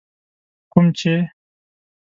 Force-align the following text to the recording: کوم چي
کوم 0.71 0.85
چي 0.97 1.13